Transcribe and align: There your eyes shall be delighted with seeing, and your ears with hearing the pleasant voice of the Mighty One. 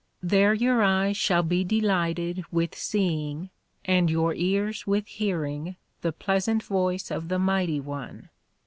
There 0.23 0.55
your 0.55 0.81
eyes 0.81 1.15
shall 1.15 1.43
be 1.43 1.63
delighted 1.63 2.43
with 2.51 2.73
seeing, 2.73 3.51
and 3.85 4.09
your 4.09 4.33
ears 4.33 4.87
with 4.87 5.05
hearing 5.05 5.75
the 6.01 6.11
pleasant 6.11 6.63
voice 6.63 7.11
of 7.11 7.27
the 7.27 7.37
Mighty 7.37 7.79
One. 7.79 8.29